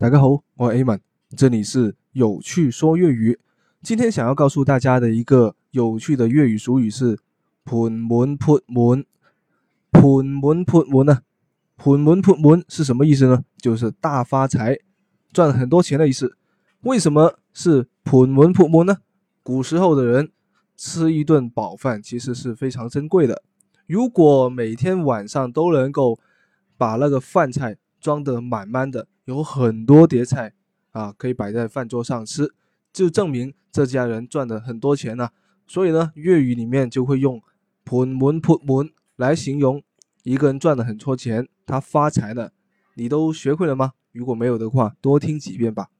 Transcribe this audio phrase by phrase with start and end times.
[0.00, 0.98] 大家好，我是 A 们，
[1.36, 3.38] 这里是有趣说粤语。
[3.82, 7.18] 今天想要告诉大家的一个有趣的粤语俗语是
[7.66, 9.04] “盆满钵满”。
[9.92, 11.20] 盆满钵满呢？
[11.76, 13.44] 盆满钵满是什么意思呢？
[13.58, 14.78] 就是大发财，
[15.34, 16.34] 赚很多钱的意思。
[16.80, 18.96] 为什么是盆满钵满呢？
[19.42, 20.30] 古时候的人
[20.78, 23.42] 吃一顿饱饭其实是非常珍贵的。
[23.86, 26.18] 如果每天晚上都能够
[26.78, 30.52] 把那个饭菜装得满满的，有很多碟菜
[30.90, 32.52] 啊，可以摆在饭桌上吃，
[32.92, 35.28] 就证明这家人赚了很多钱呢。
[35.68, 37.40] 所以呢，粤语里面就会用
[37.86, 39.80] “盆满钵满”来形容
[40.24, 42.52] 一个人赚了很多钱，他发财了。
[42.94, 43.92] 你都学会了吗？
[44.10, 45.90] 如果没有的话，多听几遍吧。